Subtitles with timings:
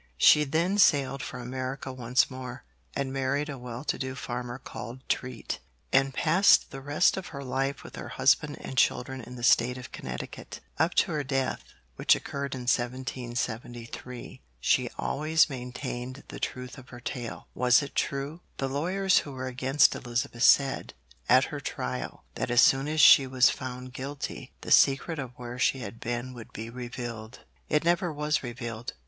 [0.17, 2.63] She then sailed for America once more,
[2.95, 5.59] and married a well to do farmer called Treat,
[5.93, 9.77] and passed the rest of her life with her husband and children in the State
[9.77, 10.59] of Connecticut.
[10.79, 11.63] Up to her death,
[11.97, 17.47] which occurred in 1773, she always maintained the truth of her tale.
[17.53, 18.41] Was it true?
[18.57, 20.95] The lawyers who were against Elizabeth said,
[21.29, 25.59] at her trial, that as soon as she was found guilty, the secret of where
[25.59, 27.41] she had been would be revealed.
[27.69, 28.93] It never was revealed.